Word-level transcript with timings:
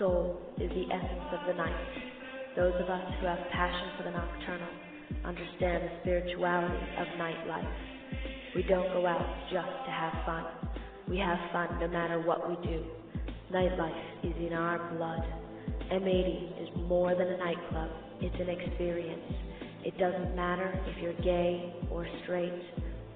Soul 0.00 0.40
is 0.56 0.70
the 0.70 0.86
essence 0.88 1.28
of 1.30 1.46
the 1.46 1.52
night. 1.52 1.76
Those 2.56 2.72
of 2.80 2.88
us 2.88 3.04
who 3.20 3.26
have 3.26 3.38
passion 3.52 3.88
for 3.98 4.04
the 4.04 4.10
nocturnal 4.10 4.72
understand 5.26 5.84
the 5.84 5.90
spirituality 6.00 6.82
of 6.96 7.06
nightlife. 7.20 7.68
We 8.56 8.62
don't 8.62 8.88
go 8.94 9.06
out 9.06 9.20
just 9.52 9.68
to 9.68 9.90
have 9.90 10.24
fun. 10.24 10.44
We 11.06 11.18
have 11.18 11.36
fun 11.52 11.78
no 11.80 11.88
matter 11.88 12.18
what 12.22 12.48
we 12.48 12.56
do. 12.66 12.82
Nightlife 13.52 14.24
is 14.24 14.32
in 14.38 14.54
our 14.54 14.78
blood. 14.96 15.20
M80 15.92 16.62
is 16.62 16.68
more 16.88 17.14
than 17.14 17.28
a 17.28 17.36
nightclub, 17.36 17.90
it's 18.22 18.40
an 18.40 18.48
experience. 18.48 19.34
It 19.84 19.98
doesn't 19.98 20.34
matter 20.34 20.80
if 20.86 21.02
you're 21.02 21.20
gay 21.20 21.74
or 21.90 22.06
straight, 22.24 22.62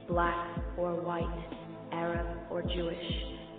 black 0.07 0.59
or 0.77 1.01
white, 1.01 1.47
Arab 1.93 2.27
or 2.51 2.61
Jewish. 2.61 3.07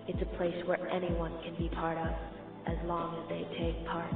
It's 0.07 0.21
a 0.21 0.37
place 0.37 0.55
where 0.67 0.87
anyone 0.89 1.31
can 1.43 1.55
be 1.57 1.69
part 1.73 1.97
of 1.97 2.34
as 2.67 2.77
long 2.85 3.15
as 3.21 3.29
they 3.29 3.43
take 3.57 3.85
part. 3.87 4.11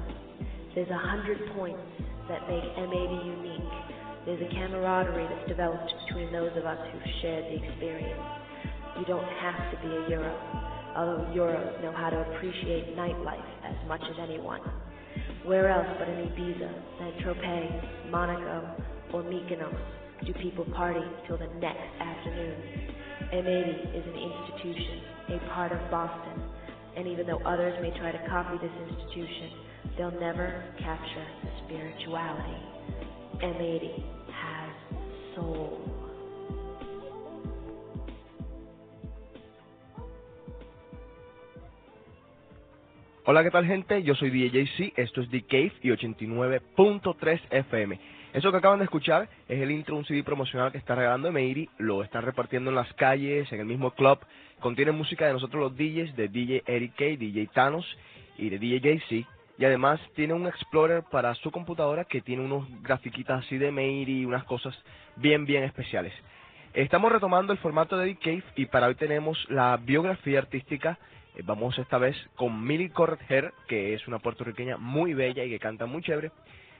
There's 0.75 0.89
a 0.89 0.97
hundred 0.97 1.39
points 1.55 1.81
that 2.29 2.41
make 2.47 2.63
M80 2.77 3.25
unique. 3.25 3.73
There's 4.25 4.41
a 4.41 4.49
camaraderie 4.53 5.27
that's 5.27 5.47
developed 5.47 5.91
between 6.05 6.31
those 6.31 6.51
of 6.57 6.65
us 6.65 6.77
who've 6.91 7.13
shared 7.21 7.45
the 7.45 7.57
experience. 7.65 8.21
You 8.99 9.05
don't 9.05 9.25
have 9.41 9.71
to 9.71 9.77
be 9.81 9.95
a 9.95 10.09
Euro, 10.09 10.35
although 10.95 11.25
Euros 11.33 11.81
know 11.81 11.93
how 11.95 12.09
to 12.09 12.19
appreciate 12.29 12.95
nightlife 12.95 13.49
as 13.63 13.75
much 13.87 14.01
as 14.01 14.15
anyone. 14.21 14.61
Where 15.45 15.69
else 15.69 15.87
but 15.97 16.09
in 16.09 16.29
Ibiza, 16.29 16.69
Saint-Tropez, 16.99 18.11
Monaco, 18.11 18.83
or 19.13 19.23
Mykonos 19.23 19.77
do 20.25 20.33
people 20.33 20.65
party 20.75 21.01
till 21.27 21.37
the 21.37 21.47
next 21.59 21.89
afternoon? 21.99 22.55
M80 23.33 23.95
is 23.95 24.03
an 24.05 24.17
institution, 24.19 25.01
a 25.29 25.53
part 25.53 25.71
of 25.71 25.79
Boston, 25.89 26.43
and 26.95 27.07
even 27.07 27.27
though 27.27 27.39
others 27.45 27.73
may 27.81 27.91
try 27.97 28.11
to 28.11 28.27
copy 28.27 28.57
this 28.57 28.71
institution, 28.89 29.51
they'll 29.97 30.19
never 30.19 30.63
capture 30.79 31.27
the 31.43 31.51
spirituality. 31.65 32.57
M80 33.41 34.03
has 34.31 35.35
soul. 35.35 35.99
Hola, 43.25 43.43
¿qué 43.43 43.51
tal 43.51 43.65
gente? 43.65 44.01
Yo 44.01 44.15
soy 44.15 44.31
DJ 44.31 44.65
JC, 44.65 44.93
esto 44.97 45.21
es 45.21 45.29
The 45.29 45.43
Cave 45.43 45.73
y 45.83 45.89
89.3 45.89 47.41
FM. 47.51 47.99
Eso 48.33 48.51
que 48.51 48.57
acaban 48.57 48.79
de 48.79 48.85
escuchar 48.85 49.29
es 49.47 49.61
el 49.61 49.71
intro 49.71 49.95
de 49.95 49.99
un 49.99 50.05
CD 50.05 50.23
promocional 50.23 50.71
que 50.71 50.77
está 50.77 50.95
regalando 50.95 51.31
Meiri, 51.31 51.69
lo 51.77 52.03
está 52.03 52.21
repartiendo 52.21 52.69
en 52.69 52.75
las 52.75 52.91
calles, 52.93 53.51
en 53.51 53.59
el 53.59 53.65
mismo 53.65 53.91
club. 53.91 54.19
Contiene 54.59 54.91
música 54.91 55.25
de 55.25 55.33
nosotros 55.33 55.61
los 55.61 55.77
DJs, 55.77 56.15
de 56.15 56.27
DJ 56.27 56.63
Eric 56.65 56.95
K, 56.95 57.05
DJ 57.17 57.47
Thanos 57.53 57.85
y 58.37 58.49
de 58.49 58.59
DJ 58.59 58.79
JC. 58.79 59.25
Y 59.57 59.65
además 59.65 59.99
tiene 60.15 60.33
un 60.33 60.47
Explorer 60.47 61.03
para 61.11 61.35
su 61.35 61.51
computadora 61.51 62.05
que 62.05 62.21
tiene 62.21 62.43
unos 62.43 62.67
grafiquitas 62.81 63.45
así 63.45 63.57
de 63.57 63.71
Meiri 63.71 64.21
y 64.21 64.25
unas 64.25 64.43
cosas 64.45 64.75
bien, 65.17 65.45
bien 65.45 65.63
especiales. 65.63 66.13
Estamos 66.73 67.11
retomando 67.11 67.51
el 67.51 67.59
formato 67.59 67.97
de 67.97 68.13
The 68.13 68.19
Cave 68.19 68.43
y 68.55 68.65
para 68.67 68.87
hoy 68.87 68.95
tenemos 68.95 69.37
la 69.49 69.77
biografía 69.77 70.39
artística 70.39 70.97
eh, 71.35 71.43
vamos 71.45 71.77
esta 71.77 71.97
vez 71.97 72.17
con 72.35 72.65
Millie 72.65 72.89
Corretger, 72.89 73.53
que 73.67 73.93
es 73.93 74.07
una 74.07 74.19
puertorriqueña 74.19 74.77
muy 74.77 75.13
bella 75.13 75.43
y 75.43 75.49
que 75.49 75.59
canta 75.59 75.85
muy 75.85 76.01
chévere. 76.01 76.31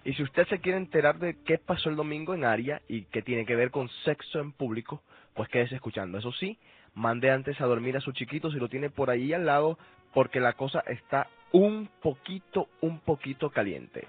Y 0.04 0.14
si 0.14 0.24
usted 0.24 0.48
se 0.48 0.60
quiere 0.60 0.78
enterar 0.78 1.20
de 1.20 1.38
qué 1.46 1.58
pasó 1.58 1.90
el 1.90 1.96
domingo 1.96 2.34
en 2.34 2.46
Aria 2.46 2.82
y 2.88 3.04
qué 3.04 3.22
tiene 3.22 3.46
que 3.46 3.56
ver 3.56 3.72
con 3.72 3.90
sexo 4.06 4.40
en 4.40 4.52
público, 4.52 5.02
pues 5.34 5.50
quédese 5.50 5.76
escuchando. 5.76 6.18
Eso 6.18 6.32
sí, 6.32 6.58
mande 6.96 7.32
antes 7.32 7.60
a 7.62 7.66
dormir 7.66 7.98
a 7.98 8.02
su 8.02 8.12
chiquito 8.12 8.52
si 8.52 8.58
lo 8.58 8.70
tiene 8.70 8.90
por 8.90 9.10
ahí 9.10 9.34
al 9.34 9.46
lado, 9.46 9.78
porque 10.14 10.40
la 10.40 10.54
cosa 10.54 10.84
está 10.88 11.28
un 11.52 11.90
poquito, 12.02 12.68
un 12.82 13.00
poquito 13.00 13.50
caliente. 13.50 14.08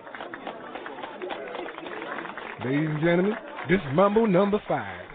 Ladies 2.65 2.91
and 2.91 3.01
gentlemen, 3.01 3.39
this 3.69 3.81
is 3.81 3.95
Mambo 3.95 4.27
number 4.27 4.61
five. 4.69 5.09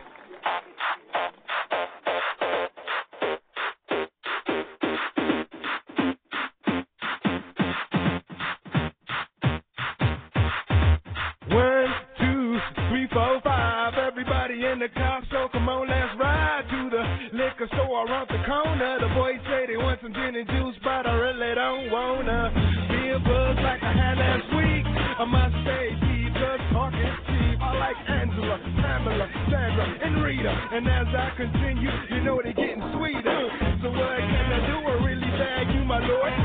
Want 19.96 20.14
some 20.14 20.14
gin 20.14 20.36
and 20.36 20.48
juice, 20.48 20.76
but 20.84 21.08
I 21.08 21.14
really 21.14 21.56
don't 21.56 21.92
wanna 21.92 22.52
be 22.90 23.10
a 23.10 23.20
buzz 23.20 23.56
like 23.64 23.82
I 23.84 23.94
had 23.94 24.18
last 24.18 24.48
week. 24.56 24.86
I 24.86 25.26
must 25.26 25.56
say, 25.64 25.84
people 26.04 26.58
talking 26.74 27.16
cheap. 27.28 27.62
I 27.62 27.72
like 27.80 27.98
Angela, 28.10 28.60
Pamela, 28.82 29.28
Sandra, 29.50 29.86
and 30.04 30.24
Rita. 30.24 30.52
And 30.72 30.88
as 30.88 31.08
I 31.16 31.32
continue, 31.38 31.92
you 32.12 32.24
know 32.24 32.42
they're 32.44 32.54
getting 32.54 32.84
sweeter. 32.98 33.50
So 33.84 33.90
what 33.92 34.20
can 34.20 34.48
I 34.52 34.60
do? 34.68 34.78
I 34.84 34.96
really 35.06 35.32
bag 35.40 35.68
you, 35.76 35.86
my 35.86 36.06
lord. 36.06 36.45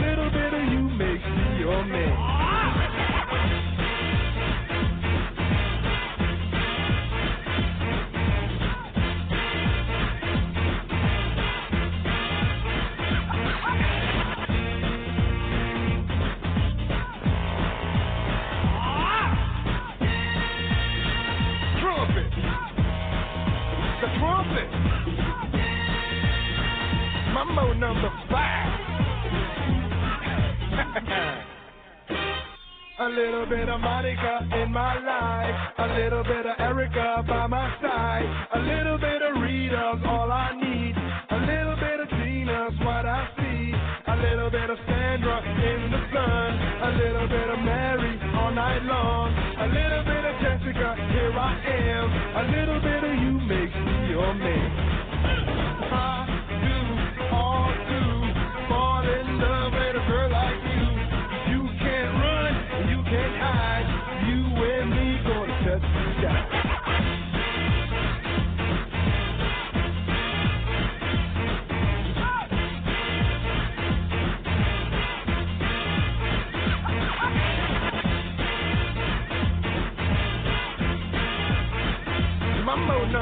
Little 0.00 0.21
A 52.02 52.42
little 52.50 52.80
bit 52.80 53.04
of 53.04 53.14
you 53.14 53.32
makes 53.46 53.74
me 53.74 54.10
your 54.10 54.34
man. 54.34 54.91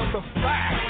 Five. 0.09 0.81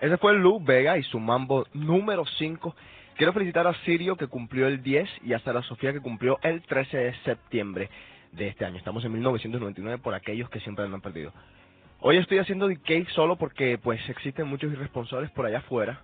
Ese 0.00 0.18
fue 0.18 0.34
Lou 0.34 0.62
Vega 0.62 0.98
y 0.98 1.02
su 1.04 1.18
mambo 1.18 1.66
número 1.72 2.24
5. 2.26 2.74
Quiero 3.16 3.32
felicitar 3.32 3.66
a 3.66 3.74
Sirio 3.84 4.16
que 4.16 4.26
cumplió 4.26 4.66
el 4.66 4.82
10 4.82 5.08
y 5.24 5.32
a 5.32 5.38
Sara 5.38 5.62
Sofía 5.62 5.92
que 5.92 6.00
cumplió 6.00 6.38
el 6.42 6.62
13 6.62 6.96
de 6.96 7.14
septiembre 7.24 7.88
de 8.32 8.48
este 8.48 8.64
año. 8.64 8.76
Estamos 8.76 9.04
en 9.04 9.12
1999 9.12 10.02
por 10.02 10.14
aquellos 10.14 10.50
que 10.50 10.60
siempre 10.60 10.88
lo 10.88 10.94
han 10.94 11.00
perdido. 11.00 11.32
Hoy 12.00 12.16
estoy 12.18 12.38
haciendo 12.38 12.68
Cave 12.84 13.06
solo 13.14 13.36
porque 13.36 13.78
pues 13.78 14.00
existen 14.08 14.46
muchos 14.46 14.72
irresponsables 14.72 15.30
por 15.30 15.46
allá 15.46 15.58
afuera. 15.58 16.02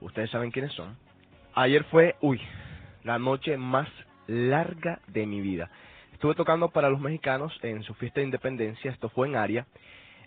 Ustedes 0.00 0.30
saben 0.30 0.50
quiénes 0.50 0.72
son. 0.72 0.96
Ayer 1.54 1.82
fue, 1.84 2.14
uy, 2.20 2.40
la 3.02 3.18
noche 3.18 3.56
más 3.56 3.88
larga 4.28 5.00
de 5.08 5.26
mi 5.26 5.40
vida. 5.40 5.70
Estuve 6.20 6.34
tocando 6.34 6.68
para 6.68 6.90
los 6.90 7.00
mexicanos 7.00 7.58
en 7.62 7.82
su 7.82 7.94
fiesta 7.94 8.20
de 8.20 8.26
independencia, 8.26 8.90
esto 8.90 9.08
fue 9.08 9.26
en 9.26 9.36
área, 9.36 9.66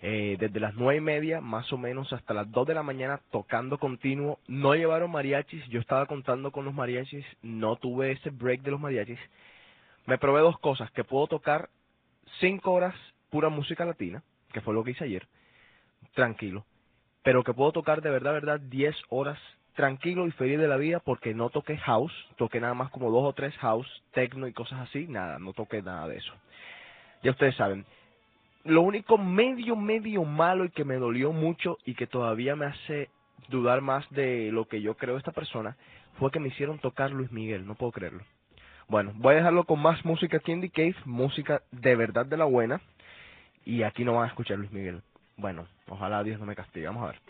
eh, 0.02 0.36
desde 0.40 0.58
las 0.58 0.74
nueve 0.74 0.96
y 0.96 1.00
media 1.00 1.40
más 1.40 1.72
o 1.72 1.78
menos 1.78 2.12
hasta 2.12 2.34
las 2.34 2.50
dos 2.50 2.66
de 2.66 2.74
la 2.74 2.82
mañana 2.82 3.20
tocando 3.30 3.78
continuo. 3.78 4.40
No 4.48 4.74
llevaron 4.74 5.12
mariachis, 5.12 5.64
yo 5.68 5.78
estaba 5.78 6.06
contando 6.06 6.50
con 6.50 6.64
los 6.64 6.74
mariachis, 6.74 7.24
no 7.42 7.76
tuve 7.76 8.10
ese 8.10 8.30
break 8.30 8.62
de 8.62 8.72
los 8.72 8.80
mariachis. 8.80 9.20
Me 10.06 10.18
probé 10.18 10.40
dos 10.40 10.58
cosas, 10.58 10.90
que 10.90 11.04
puedo 11.04 11.28
tocar 11.28 11.68
cinco 12.40 12.72
horas 12.72 12.96
pura 13.30 13.48
música 13.48 13.84
latina, 13.84 14.24
que 14.52 14.62
fue 14.62 14.74
lo 14.74 14.82
que 14.82 14.90
hice 14.90 15.04
ayer, 15.04 15.28
tranquilo, 16.12 16.66
pero 17.22 17.44
que 17.44 17.54
puedo 17.54 17.70
tocar 17.70 18.02
de 18.02 18.10
verdad, 18.10 18.32
verdad, 18.32 18.58
diez 18.58 18.96
horas 19.10 19.38
tranquilo 19.74 20.26
y 20.26 20.30
feliz 20.32 20.58
de 20.58 20.68
la 20.68 20.76
vida 20.76 21.00
porque 21.00 21.34
no 21.34 21.50
toqué 21.50 21.76
house, 21.78 22.12
toqué 22.36 22.60
nada 22.60 22.74
más 22.74 22.90
como 22.90 23.10
dos 23.10 23.24
o 23.24 23.32
tres 23.32 23.56
house, 23.58 24.02
techno 24.12 24.46
y 24.46 24.52
cosas 24.52 24.80
así, 24.80 25.06
nada, 25.06 25.38
no 25.38 25.52
toqué 25.52 25.82
nada 25.82 26.08
de 26.08 26.16
eso. 26.16 26.32
Ya 27.22 27.32
ustedes 27.32 27.56
saben, 27.56 27.84
lo 28.64 28.82
único 28.82 29.18
medio, 29.18 29.76
medio 29.76 30.24
malo 30.24 30.64
y 30.64 30.70
que 30.70 30.84
me 30.84 30.96
dolió 30.96 31.32
mucho 31.32 31.78
y 31.84 31.94
que 31.94 32.06
todavía 32.06 32.56
me 32.56 32.66
hace 32.66 33.10
dudar 33.48 33.80
más 33.80 34.08
de 34.10 34.50
lo 34.52 34.66
que 34.66 34.80
yo 34.80 34.96
creo 34.96 35.16
esta 35.16 35.32
persona 35.32 35.76
fue 36.18 36.30
que 36.30 36.40
me 36.40 36.48
hicieron 36.48 36.78
tocar 36.78 37.10
Luis 37.10 37.30
Miguel, 37.32 37.66
no 37.66 37.74
puedo 37.74 37.92
creerlo. 37.92 38.22
Bueno, 38.88 39.12
voy 39.16 39.34
a 39.34 39.38
dejarlo 39.38 39.64
con 39.64 39.80
más 39.80 40.04
música 40.04 40.36
aquí 40.36 40.52
en 40.52 40.60
The 40.60 40.70
Cave, 40.70 40.96
música 41.04 41.62
de 41.72 41.96
verdad 41.96 42.26
de 42.26 42.36
la 42.36 42.44
buena, 42.44 42.80
y 43.64 43.82
aquí 43.82 44.04
no 44.04 44.14
van 44.14 44.24
a 44.24 44.28
escuchar 44.28 44.58
Luis 44.58 44.70
Miguel. 44.70 45.02
Bueno, 45.36 45.66
ojalá 45.88 46.22
Dios 46.22 46.38
no 46.38 46.46
me 46.46 46.54
castigue, 46.54 46.86
vamos 46.86 47.02
a 47.04 47.06
ver. 47.06 47.20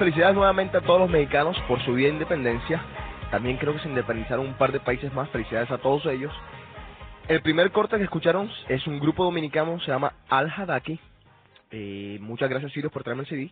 Felicidades 0.00 0.34
nuevamente 0.34 0.78
a 0.78 0.80
todos 0.80 0.98
los 0.98 1.10
mexicanos 1.10 1.54
por 1.68 1.78
su 1.84 1.92
vida 1.92 2.06
de 2.06 2.14
independencia. 2.14 2.80
También 3.30 3.58
creo 3.58 3.74
que 3.74 3.80
se 3.80 3.88
independizaron 3.88 4.46
un 4.46 4.54
par 4.54 4.72
de 4.72 4.80
países 4.80 5.12
más. 5.12 5.28
Felicidades 5.28 5.70
a 5.70 5.76
todos 5.76 6.06
ellos. 6.06 6.32
El 7.28 7.42
primer 7.42 7.70
corte 7.70 7.98
que 7.98 8.04
escucharon 8.04 8.50
es 8.70 8.86
un 8.86 8.98
grupo 8.98 9.24
dominicano, 9.24 9.78
se 9.80 9.88
llama 9.88 10.14
Al 10.30 10.50
Hadaki. 10.50 10.98
Eh, 11.70 12.16
muchas 12.22 12.48
gracias, 12.48 12.72
Sirius, 12.72 12.90
por 12.90 13.04
traerme 13.04 13.24
el 13.24 13.28
CD. 13.28 13.50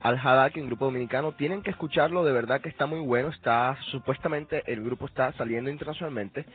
Al 0.00 0.18
Hadaki, 0.18 0.60
un 0.60 0.68
grupo 0.68 0.86
dominicano. 0.86 1.32
Tienen 1.32 1.60
que 1.60 1.68
escucharlo, 1.68 2.24
de 2.24 2.32
verdad 2.32 2.62
que 2.62 2.70
está 2.70 2.86
muy 2.86 3.00
bueno. 3.00 3.28
Está 3.28 3.76
Supuestamente 3.90 4.62
el 4.72 4.82
grupo 4.82 5.04
está 5.04 5.32
saliendo 5.34 5.68
internacionalmente. 5.68 6.46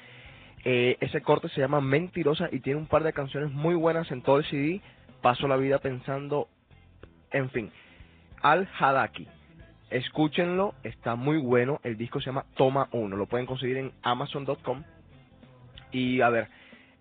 Eh, 0.63 0.97
ese 1.01 1.21
corte 1.21 1.49
se 1.49 1.61
llama 1.61 1.81
Mentirosa 1.81 2.49
y 2.51 2.61
tiene 2.61 2.79
un 2.79 2.87
par 2.87 3.03
de 3.03 3.13
canciones 3.13 3.51
muy 3.51 3.75
buenas 3.75 4.09
en 4.09 4.23
todo 4.23 4.39
el 4.39 4.45
CD. 4.45 4.81
Paso 5.21 5.47
la 5.47 5.55
vida 5.55 5.77
pensando, 5.77 6.47
en 7.29 7.51
fin. 7.51 7.71
Al 8.41 8.67
Hadaki. 8.79 9.27
Escúchenlo, 9.95 10.75
está 10.83 11.15
muy 11.15 11.37
bueno. 11.37 11.79
El 11.81 11.95
disco 11.95 12.19
se 12.19 12.25
llama 12.25 12.43
Toma 12.57 12.89
1. 12.91 13.15
Lo 13.15 13.27
pueden 13.27 13.45
conseguir 13.45 13.77
en 13.77 13.93
amazon.com. 14.01 14.83
Y 15.93 16.19
a 16.19 16.27
ver, 16.27 16.49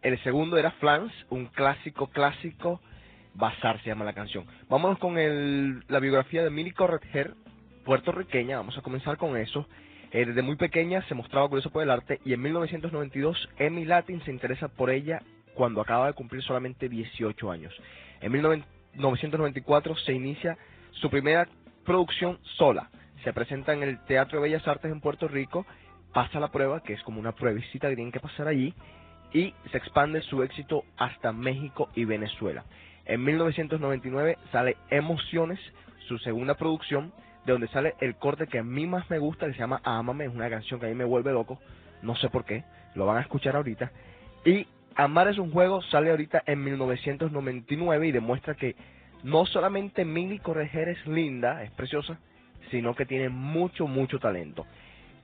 el 0.01 0.17
segundo 0.23 0.57
era 0.57 0.71
Flans, 0.71 1.13
un 1.29 1.47
clásico, 1.47 2.07
clásico. 2.07 2.81
Bazar 3.35 3.83
se 3.83 3.89
llama 3.89 4.05
la 4.05 4.13
canción. 4.13 4.47
Vámonos 4.69 5.01
con 5.01 5.19
el, 5.19 5.83
la 5.89 5.99
biografía 5.99 6.45
de 6.45 6.51
Milly 6.51 6.71
Corretger, 6.71 7.35
puertorriqueña. 7.85 8.59
Vamos 8.59 8.79
a 8.79 8.83
comenzar 8.83 9.17
con 9.17 9.37
eso. 9.37 9.67
Eh, 10.13 10.27
desde 10.27 10.43
muy 10.43 10.55
pequeña 10.55 11.03
se 11.09 11.17
mostraba 11.17 11.49
curiosa 11.49 11.71
por 11.71 11.83
el 11.83 11.91
arte 11.91 12.21
y 12.25 12.33
en 12.33 12.43
1992 12.43 13.49
Emmy 13.59 13.87
Latin 13.87 14.23
se 14.23 14.31
interesa 14.31 14.69
por 14.69 14.91
ella 14.91 15.21
cuando 15.55 15.81
acaba 15.81 16.07
de 16.07 16.13
cumplir 16.13 16.45
solamente 16.45 16.89
18 16.89 17.51
años. 17.51 17.75
En 18.21 18.31
1994 18.31 19.97
se 19.97 20.13
inicia 20.13 20.57
su 20.93 21.11
primera 21.11 21.49
producción 21.85 22.38
sola. 22.57 22.91
Se 23.23 23.33
presenta 23.33 23.73
en 23.73 23.83
el 23.83 23.99
Teatro 24.05 24.41
de 24.41 24.49
Bellas 24.49 24.67
Artes 24.67 24.91
en 24.91 25.00
Puerto 25.00 25.29
Rico, 25.29 25.67
pasa 26.12 26.41
la 26.41 26.49
prueba, 26.49 26.83
que 26.83 26.95
es 26.95 27.03
como 27.03 27.21
una 27.21 27.33
pruebecita 27.33 27.88
que 27.88 27.97
tienen 27.97 28.12
que 28.12 28.21
pasar 28.21 28.49
allí, 28.49 28.75
y 29.33 29.55
se 29.71 29.79
expande 29.79 30.23
su 30.23 30.43
éxito 30.43 30.85
hasta 30.97 31.33
México 31.33 31.88
y 31.95 32.05
Venezuela. 32.05 32.64
En 33.05 33.23
1999 33.25 34.38
sale 34.53 34.76
Emociones, 34.91 35.59
su 36.09 36.19
segunda 36.19 36.55
producción, 36.55 37.12
de 37.45 37.53
donde 37.53 37.69
sale 37.69 37.95
el 38.00 38.17
corte 38.17 38.47
que 38.47 38.59
a 38.59 38.62
mí 38.62 38.87
más 38.87 39.09
me 39.11 39.19
gusta, 39.19 39.47
que 39.47 39.53
se 39.53 39.59
llama 39.59 39.81
Ámame, 39.85 40.25
es 40.25 40.35
una 40.35 40.49
canción 40.49 40.81
que 40.81 40.87
a 40.87 40.88
mí 40.88 40.95
me 40.95 41.05
vuelve 41.05 41.33
loco, 41.33 41.61
no 42.03 42.17
sé 42.17 42.31
por 42.31 42.45
qué, 42.45 42.64
lo 42.95 43.07
van 43.07 43.19
a 43.19 43.21
escuchar 43.21 43.57
ahorita. 43.57 43.91
Y 44.45 44.67
Amar 44.95 45.29
es 45.29 45.38
un 45.38 45.50
juego, 45.50 45.83
sale 45.83 46.11
ahorita 46.11 46.43
en 46.47 46.62
1999 46.62 48.07
y 48.07 48.12
demuestra 48.12 48.55
que 48.55 48.76
no 49.25 49.45
solamente 49.47 50.04
Milly 50.04 50.38
Correger 50.38 50.90
es 50.90 51.04
linda, 51.07 51.64
es 51.64 51.71
preciosa, 51.71 52.19
sino 52.71 52.95
que 52.95 53.07
tiene 53.07 53.31
mucho, 53.31 53.87
mucho 53.87 54.19
talento. 54.19 54.66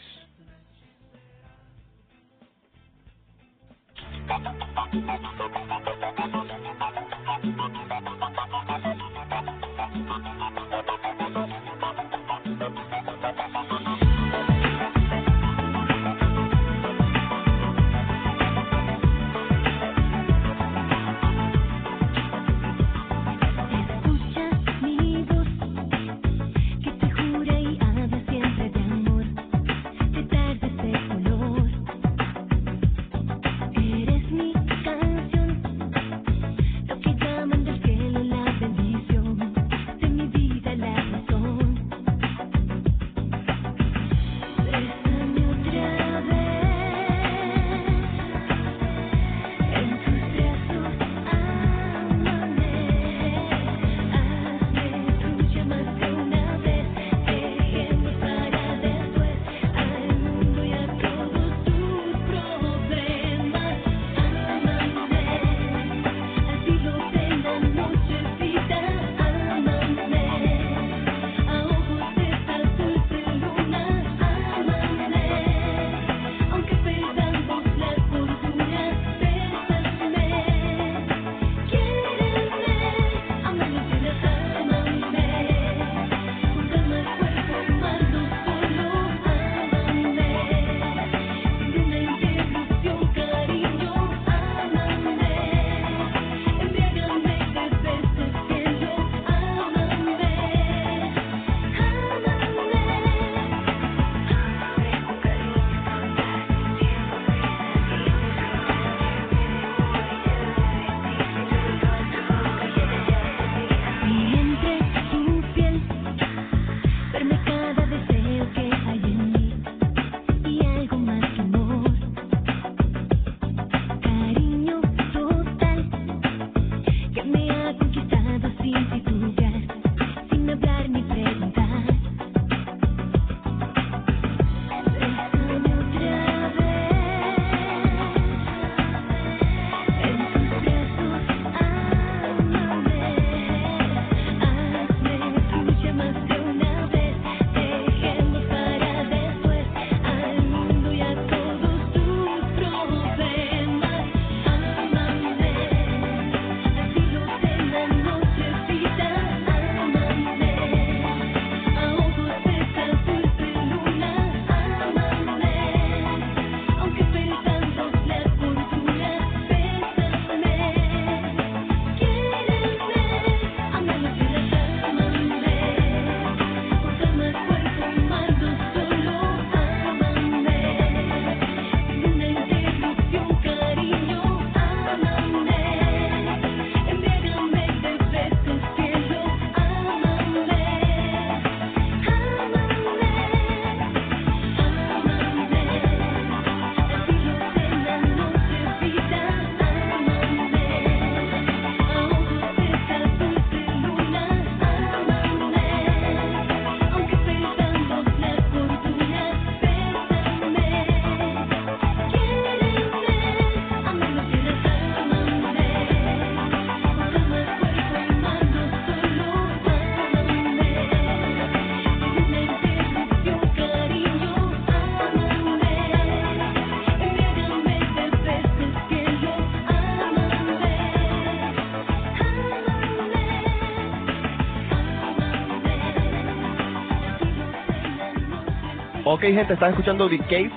Ok, 239.18 239.24
gente, 239.24 239.54
están 239.54 239.70
escuchando 239.70 240.08
The 240.08 240.18
Cave 240.18 240.52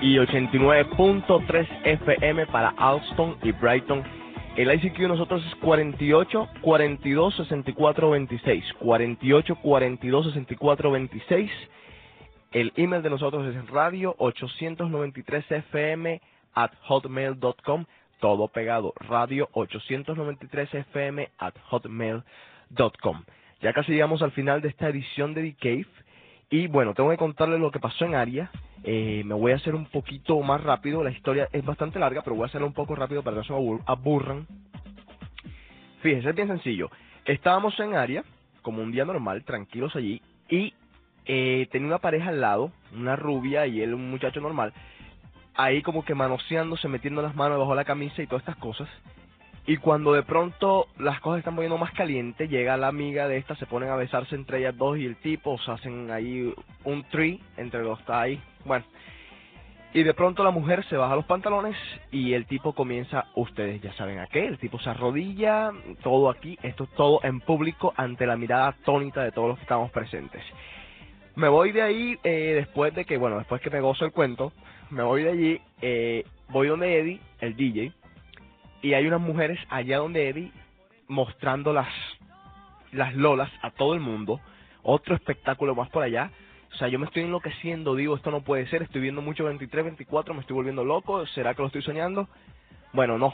y 0.00 0.16
89.3 0.16 1.68
FM 1.84 2.46
para 2.46 2.70
Alston 2.70 3.36
y 3.44 3.52
Brighton. 3.52 4.02
El 4.56 4.74
ICQ 4.74 4.98
nosotros 5.02 5.46
es 5.46 5.54
48 5.54 6.48
42 6.62 7.36
64 7.36 8.10
26. 8.10 8.72
48 8.80 9.54
42 9.54 10.26
64 10.26 10.90
26. 10.90 11.50
El 12.50 12.72
email 12.74 13.04
de 13.04 13.10
nosotros 13.10 13.54
es 13.54 13.70
radio 13.70 14.16
893 14.18 15.48
FM 15.48 16.20
at 16.54 16.72
hotmail.com. 16.88 17.84
Todo 18.18 18.48
pegado. 18.48 18.94
Radio 18.98 19.48
893 19.52 20.74
FM 20.74 21.30
at 21.38 21.54
hotmail.com. 21.70 23.22
Ya 23.62 23.72
casi 23.72 23.92
llegamos 23.92 24.22
al 24.22 24.32
final 24.32 24.60
de 24.60 24.70
esta 24.70 24.88
edición 24.88 25.34
de 25.34 25.52
The 25.52 25.56
Cave. 25.60 26.05
Y 26.48 26.68
bueno, 26.68 26.94
tengo 26.94 27.10
que 27.10 27.16
contarles 27.16 27.60
lo 27.60 27.70
que 27.70 27.80
pasó 27.80 28.04
en 28.04 28.14
Aria. 28.14 28.50
Eh, 28.84 29.22
me 29.24 29.34
voy 29.34 29.52
a 29.52 29.56
hacer 29.56 29.74
un 29.74 29.86
poquito 29.86 30.40
más 30.40 30.62
rápido. 30.62 31.02
La 31.02 31.10
historia 31.10 31.48
es 31.52 31.64
bastante 31.64 31.98
larga, 31.98 32.22
pero 32.22 32.36
voy 32.36 32.44
a 32.44 32.46
hacerlo 32.46 32.68
un 32.68 32.72
poco 32.72 32.94
rápido 32.94 33.22
para 33.22 33.34
que 33.34 33.48
no 33.48 33.78
se 33.80 33.82
aburran. 33.86 34.46
Fíjense, 36.02 36.30
es 36.30 36.36
bien 36.36 36.48
sencillo. 36.48 36.90
Estábamos 37.24 37.78
en 37.80 37.94
Aria, 37.94 38.24
como 38.62 38.82
un 38.82 38.92
día 38.92 39.04
normal, 39.04 39.44
tranquilos 39.44 39.96
allí, 39.96 40.22
y 40.48 40.72
eh, 41.24 41.66
tenía 41.72 41.88
una 41.88 41.98
pareja 41.98 42.28
al 42.28 42.40
lado, 42.40 42.70
una 42.94 43.16
rubia 43.16 43.66
y 43.66 43.80
él 43.80 43.94
un 43.94 44.08
muchacho 44.08 44.40
normal, 44.40 44.72
ahí 45.56 45.82
como 45.82 46.04
que 46.04 46.14
manoseándose, 46.14 46.86
metiendo 46.86 47.22
las 47.22 47.34
manos 47.34 47.58
bajo 47.58 47.74
la 47.74 47.84
camisa 47.84 48.22
y 48.22 48.28
todas 48.28 48.42
estas 48.42 48.56
cosas. 48.56 48.88
Y 49.68 49.78
cuando 49.78 50.12
de 50.12 50.22
pronto 50.22 50.86
las 50.98 51.20
cosas 51.20 51.38
están 51.40 51.56
poniendo 51.56 51.76
más 51.76 51.92
calientes, 51.92 52.48
llega 52.48 52.76
la 52.76 52.86
amiga 52.86 53.26
de 53.26 53.36
esta, 53.38 53.56
se 53.56 53.66
ponen 53.66 53.90
a 53.90 53.96
besarse 53.96 54.36
entre 54.36 54.58
ellas 54.58 54.76
dos 54.76 54.96
y 54.96 55.04
el 55.04 55.16
tipo, 55.16 55.52
o 55.52 55.58
sea, 55.58 55.74
hacen 55.74 56.10
ahí 56.12 56.54
un 56.84 57.02
tree 57.04 57.40
entre 57.56 57.82
los 57.82 57.98
está. 57.98 58.26
Bueno, 58.64 58.84
y 59.92 60.02
de 60.04 60.14
pronto 60.14 60.44
la 60.44 60.50
mujer 60.50 60.84
se 60.88 60.96
baja 60.96 61.16
los 61.16 61.24
pantalones 61.24 61.74
y 62.12 62.34
el 62.34 62.46
tipo 62.46 62.74
comienza, 62.74 63.26
ustedes 63.34 63.80
ya 63.80 63.92
saben 63.94 64.18
a 64.20 64.26
qué, 64.26 64.46
el 64.46 64.58
tipo 64.58 64.78
se 64.78 64.90
arrodilla, 64.90 65.72
todo 66.02 66.30
aquí, 66.30 66.58
esto 66.62 66.84
es 66.84 66.90
todo 66.90 67.20
en 67.24 67.40
público 67.40 67.92
ante 67.96 68.26
la 68.26 68.36
mirada 68.36 68.68
atónita 68.68 69.24
de 69.24 69.32
todos 69.32 69.48
los 69.48 69.56
que 69.56 69.62
estamos 69.62 69.90
presentes. 69.90 70.42
Me 71.34 71.48
voy 71.48 71.72
de 71.72 71.82
ahí 71.82 72.18
eh, 72.22 72.52
después 72.54 72.94
de 72.94 73.04
que, 73.04 73.16
bueno, 73.16 73.38
después 73.38 73.60
que 73.60 73.70
me 73.70 73.80
gozo 73.80 74.04
el 74.04 74.12
cuento, 74.12 74.52
me 74.90 75.02
voy 75.02 75.24
de 75.24 75.30
allí, 75.30 75.60
eh, 75.80 76.24
voy 76.50 76.68
donde 76.68 77.00
Eddie, 77.00 77.20
el 77.40 77.56
DJ, 77.56 77.92
y 78.82 78.94
hay 78.94 79.06
unas 79.06 79.20
mujeres 79.20 79.58
allá 79.68 79.98
donde 79.98 80.28
Eddie 80.28 80.52
mostrando 81.08 81.72
las, 81.72 81.88
las 82.92 83.14
lolas 83.14 83.50
a 83.62 83.70
todo 83.70 83.94
el 83.94 84.00
mundo, 84.00 84.40
otro 84.82 85.14
espectáculo 85.14 85.74
más 85.74 85.88
por 85.90 86.02
allá, 86.02 86.30
o 86.72 86.78
sea, 86.78 86.88
yo 86.88 86.98
me 86.98 87.06
estoy 87.06 87.22
enloqueciendo, 87.22 87.94
digo, 87.94 88.16
esto 88.16 88.30
no 88.30 88.42
puede 88.42 88.66
ser, 88.66 88.82
estoy 88.82 89.00
viendo 89.00 89.22
mucho 89.22 89.44
23, 89.44 89.84
24, 89.84 90.34
me 90.34 90.40
estoy 90.40 90.54
volviendo 90.54 90.84
loco, 90.84 91.26
¿será 91.28 91.54
que 91.54 91.62
lo 91.62 91.68
estoy 91.68 91.82
soñando? 91.82 92.28
Bueno, 92.92 93.18
no. 93.18 93.32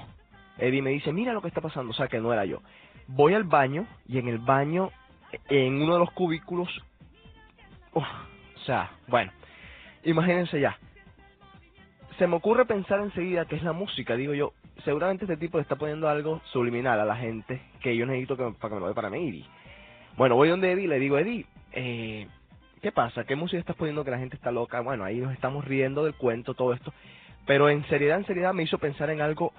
Eddie 0.58 0.82
me 0.82 0.90
dice, 0.90 1.12
mira 1.12 1.32
lo 1.32 1.42
que 1.42 1.48
está 1.48 1.60
pasando, 1.60 1.90
o 1.90 1.94
sea, 1.94 2.08
que 2.08 2.20
no 2.20 2.32
era 2.32 2.44
yo. 2.44 2.62
Voy 3.08 3.34
al 3.34 3.44
baño 3.44 3.86
y 4.06 4.18
en 4.18 4.28
el 4.28 4.38
baño, 4.38 4.90
en 5.48 5.82
uno 5.82 5.94
de 5.94 5.98
los 5.98 6.12
cubículos, 6.12 6.68
uf, 7.94 8.04
o 8.04 8.64
sea, 8.64 8.92
bueno, 9.08 9.32
imagínense 10.04 10.60
ya. 10.60 10.78
Se 12.18 12.26
me 12.26 12.36
ocurre 12.36 12.64
pensar 12.64 13.00
enseguida 13.00 13.46
que 13.46 13.56
es 13.56 13.62
la 13.62 13.72
música, 13.72 14.14
digo 14.14 14.34
yo, 14.34 14.52
seguramente 14.84 15.24
este 15.24 15.36
tipo 15.36 15.58
le 15.58 15.62
está 15.62 15.76
poniendo 15.76 16.08
algo 16.08 16.40
subliminal 16.52 16.98
a 17.00 17.04
la 17.04 17.16
gente 17.16 17.60
que 17.80 17.96
yo 17.96 18.06
necesito 18.06 18.36
que, 18.36 18.44
para 18.58 18.70
que 18.70 18.74
me 18.74 18.80
lo 18.80 18.88
dé 18.88 18.94
para 18.94 19.10
mí. 19.10 19.28
Eddie. 19.28 19.46
Bueno, 20.16 20.36
voy 20.36 20.48
donde 20.48 20.72
Eddie 20.72 20.88
le 20.88 20.98
digo, 20.98 21.18
Eddie, 21.18 21.46
eh, 21.72 22.26
¿qué 22.80 22.92
pasa? 22.92 23.24
¿Qué 23.24 23.36
música 23.36 23.58
estás 23.58 23.76
poniendo 23.76 24.04
que 24.04 24.10
la 24.10 24.18
gente 24.18 24.36
está 24.36 24.50
loca? 24.50 24.80
Bueno, 24.80 25.04
ahí 25.04 25.18
nos 25.18 25.32
estamos 25.32 25.64
riendo 25.64 26.04
del 26.04 26.14
cuento, 26.14 26.54
todo 26.54 26.72
esto. 26.72 26.92
Pero 27.46 27.68
en 27.68 27.84
seriedad, 27.88 28.18
en 28.18 28.26
seriedad 28.26 28.54
me 28.54 28.62
hizo 28.62 28.78
pensar 28.78 29.10
en 29.10 29.20
algo 29.20 29.52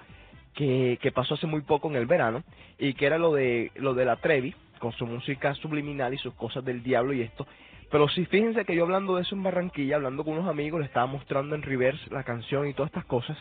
que, 0.54 0.98
que 1.02 1.12
pasó 1.12 1.34
hace 1.34 1.46
muy 1.46 1.62
poco 1.62 1.88
en 1.88 1.96
el 1.96 2.06
verano 2.06 2.42
y 2.78 2.94
que 2.94 3.06
era 3.06 3.18
lo 3.18 3.32
de 3.32 3.72
lo 3.74 3.94
de 3.94 4.04
la 4.04 4.16
Trevi 4.16 4.54
con 4.78 4.92
su 4.92 5.06
música 5.06 5.54
subliminal 5.54 6.14
y 6.14 6.18
sus 6.18 6.34
cosas 6.34 6.64
del 6.64 6.82
diablo 6.82 7.12
y 7.12 7.22
esto. 7.22 7.46
Pero 7.90 8.08
sí, 8.08 8.24
fíjense 8.26 8.64
que 8.64 8.74
yo 8.74 8.84
hablando 8.84 9.16
de 9.16 9.22
eso 9.22 9.34
en 9.34 9.42
Barranquilla, 9.42 9.96
hablando 9.96 10.24
con 10.24 10.34
unos 10.34 10.48
amigos, 10.48 10.80
le 10.80 10.86
estaba 10.86 11.06
mostrando 11.06 11.54
en 11.54 11.62
reverse 11.62 12.10
la 12.10 12.24
canción 12.24 12.66
y 12.66 12.74
todas 12.74 12.90
estas 12.90 13.04
cosas. 13.04 13.36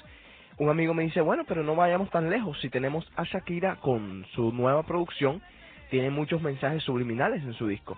Un 0.58 0.70
amigo 0.70 0.94
me 0.94 1.04
dice, 1.04 1.22
bueno, 1.22 1.44
pero 1.48 1.64
no 1.64 1.76
vayamos 1.76 2.10
tan 2.10 2.30
lejos. 2.30 2.60
Si 2.62 2.70
tenemos 2.70 3.10
a 3.16 3.24
Shakira 3.24 3.78
con 3.78 4.26
su 4.34 4.52
nueva 4.52 4.84
producción, 4.84 5.42
tiene 5.90 6.10
muchos 6.10 6.42
mensajes 6.42 6.84
subliminales 6.84 7.44
en 7.44 7.54
su 7.54 7.68
disco. 7.68 7.98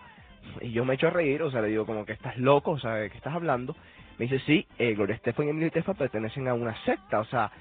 Y 0.61 0.71
yo 0.71 0.85
me 0.85 0.93
echo 0.93 1.07
a 1.07 1.11
reír, 1.11 1.41
o 1.41 1.51
sea, 1.51 1.61
le 1.61 1.69
digo 1.69 1.85
como 1.85 2.05
que 2.05 2.13
estás 2.13 2.37
loco, 2.37 2.71
o 2.71 2.79
sea, 2.79 2.95
¿de 2.95 3.09
qué 3.09 3.17
estás 3.17 3.33
hablando? 3.33 3.75
Me 4.17 4.27
dice, 4.27 4.39
sí, 4.45 4.67
eh, 4.77 4.93
Gloria 4.93 5.15
Estefan 5.15 5.47
y 5.47 5.49
Emilio 5.49 5.71
Tefa 5.71 5.93
pertenecen 5.93 6.47
a 6.47 6.53
una 6.53 6.75
secta, 6.85 7.19
o 7.19 7.25
sea, 7.25 7.51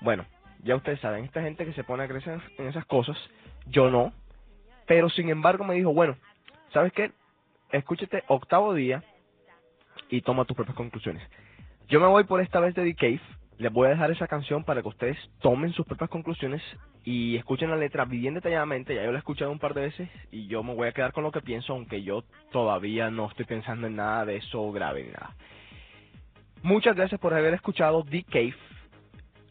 bueno, 0.00 0.24
ya 0.62 0.76
ustedes 0.76 1.00
saben, 1.00 1.24
esta 1.24 1.42
gente 1.42 1.64
que 1.64 1.72
se 1.72 1.84
pone 1.84 2.04
a 2.04 2.08
crecer 2.08 2.40
en 2.56 2.66
esas 2.68 2.86
cosas, 2.86 3.16
yo 3.66 3.90
no, 3.90 4.12
pero 4.86 5.10
sin 5.10 5.28
embargo 5.28 5.64
me 5.64 5.74
dijo, 5.74 5.92
bueno, 5.92 6.16
¿sabes 6.72 6.92
qué? 6.92 7.12
Escúchate 7.72 8.24
octavo 8.28 8.72
día 8.72 9.02
y 10.08 10.22
toma 10.22 10.44
tus 10.46 10.56
propias 10.56 10.76
conclusiones. 10.76 11.22
Yo 11.88 12.00
me 12.00 12.06
voy 12.06 12.24
por 12.24 12.40
esta 12.40 12.60
vez 12.60 12.74
de 12.74 12.84
The 12.84 12.94
Cave, 12.94 13.20
les 13.58 13.72
voy 13.72 13.86
a 13.86 13.90
dejar 13.90 14.10
esa 14.10 14.28
canción 14.28 14.62
para 14.62 14.82
que 14.82 14.88
ustedes 14.88 15.18
tomen 15.40 15.72
sus 15.72 15.84
propias 15.84 16.08
conclusiones 16.10 16.62
y 17.04 17.36
escuchen 17.36 17.70
la 17.70 17.76
letra 17.76 18.04
bien 18.04 18.34
detalladamente, 18.34 18.94
ya 18.94 19.04
yo 19.04 19.10
la 19.10 19.18
he 19.18 19.20
escuchado 19.20 19.50
un 19.50 19.58
par 19.58 19.74
de 19.74 19.82
veces 19.82 20.08
y 20.30 20.46
yo 20.46 20.62
me 20.62 20.74
voy 20.74 20.88
a 20.88 20.92
quedar 20.92 21.12
con 21.12 21.24
lo 21.24 21.32
que 21.32 21.40
pienso, 21.40 21.72
aunque 21.72 22.02
yo 22.02 22.22
todavía 22.52 23.10
no 23.10 23.28
estoy 23.28 23.46
pensando 23.46 23.88
en 23.88 23.96
nada 23.96 24.24
de 24.24 24.36
eso 24.36 24.70
grave 24.70 25.04
ni 25.04 25.10
nada. 25.10 25.34
Muchas 26.62 26.96
gracias 26.96 27.20
por 27.20 27.34
haber 27.34 27.54
escuchado 27.54 28.04
The 28.04 28.22
Cave 28.24 28.54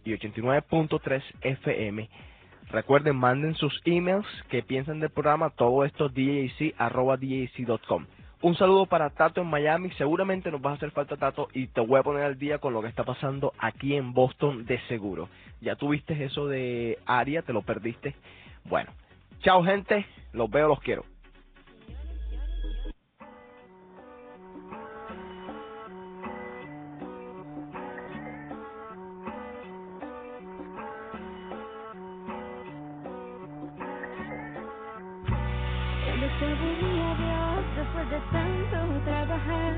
y 0.05 0.11
89.3 0.11 1.23
FM. 1.41 2.09
Recuerden, 2.69 3.15
manden 3.15 3.55
sus 3.55 3.81
emails, 3.85 4.27
que 4.49 4.61
piensan 4.61 4.99
del 4.99 5.09
programa, 5.09 5.49
todo 5.49 5.85
esto 5.85 6.09
djc, 6.09 6.75
arroba. 6.77 7.17
Un 8.39 8.55
saludo 8.55 8.85
para 8.85 9.09
Tato 9.09 9.41
en 9.41 9.47
Miami, 9.47 9.89
seguramente 9.97 10.51
nos 10.51 10.61
va 10.61 10.71
a 10.71 10.73
hacer 10.75 10.91
falta 10.91 11.17
Tato 11.17 11.47
y 11.53 11.67
te 11.67 11.81
voy 11.81 11.99
a 11.99 12.03
poner 12.03 12.23
al 12.23 12.37
día 12.37 12.59
con 12.59 12.71
lo 12.71 12.83
que 12.83 12.87
está 12.87 13.03
pasando 13.03 13.51
aquí 13.57 13.95
en 13.95 14.13
Boston 14.13 14.63
de 14.65 14.79
seguro. 14.81 15.27
Ya 15.59 15.75
tuviste 15.75 16.23
eso 16.23 16.45
de 16.45 16.99
Aria, 17.07 17.41
te 17.41 17.51
lo 17.51 17.63
perdiste. 17.63 18.15
Bueno, 18.65 18.91
chao 19.39 19.63
gente, 19.63 20.05
los 20.33 20.51
veo, 20.51 20.67
los 20.67 20.79
quiero. 20.81 21.03
Después 37.87 38.09
de 38.09 38.19
tanto 38.31 38.99
trabajar 39.05 39.73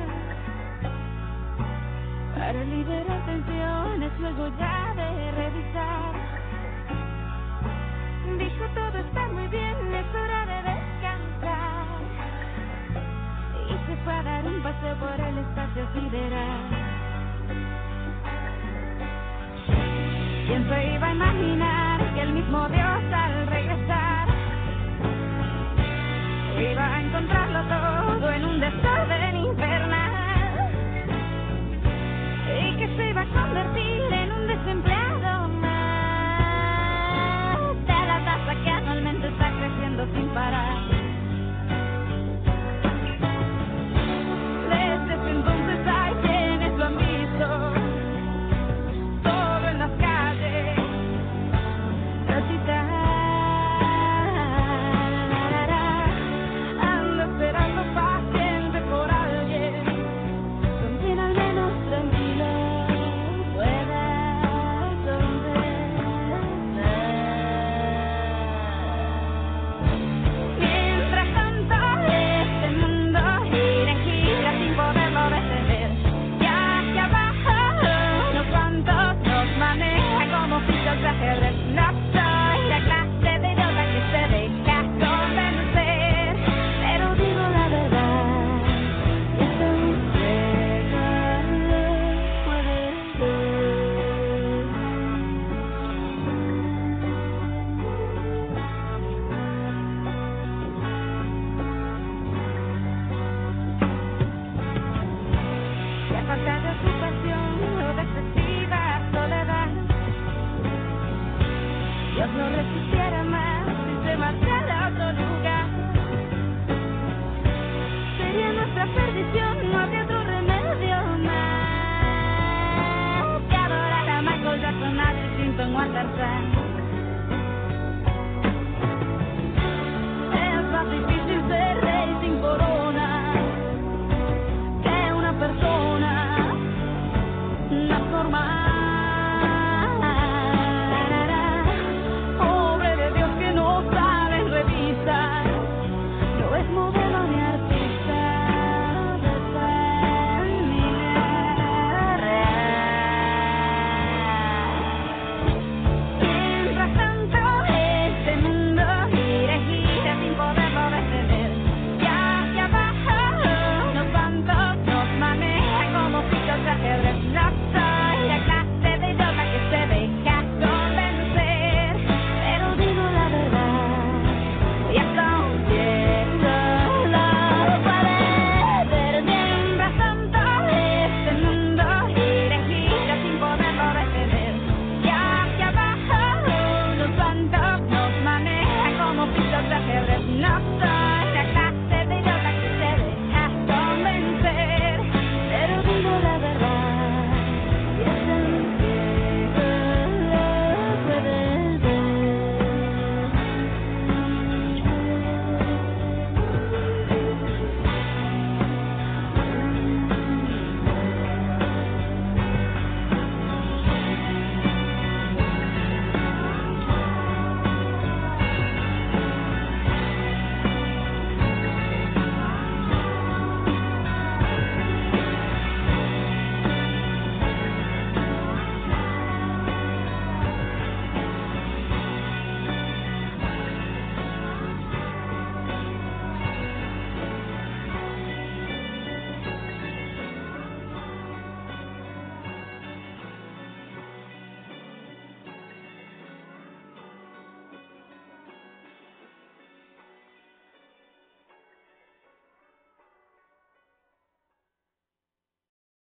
para 2.36 2.64
liberar 2.64 3.26
tensiones, 3.26 4.12
luego 4.20 4.48
ya 4.58 4.94
de 4.96 5.32
revisar. 5.32 6.14
Dijo 8.38 8.66
todo 8.74 8.98
está 8.98 9.28
muy 9.28 9.48
bien, 9.48 9.76
es 9.94 10.16
hora 10.16 10.46
de 10.46 10.58
descansar. 10.70 11.86
Y 13.70 13.88
se 13.88 13.96
fue 14.04 14.14
a 14.14 14.24
dar 14.24 14.46
un 14.48 14.64
paseo 14.64 14.96
por 14.96 15.20
el 15.20 15.38
espacio 15.38 15.88
sideral. 15.94 16.90
¿Quién 20.48 20.68
se 20.68 20.94
iba 20.96 21.08
a 21.08 21.14
imaginar 21.14 22.14
que 22.16 22.22
el 22.22 22.34
mismo 22.34 22.68
Dios 22.70 23.09
desorden 28.60 29.38
infernal 29.38 30.72
y 32.62 32.78
que 32.78 32.88
se 32.98 33.10
iba 33.10 33.22
a 33.22 33.26
convertir 33.28 33.99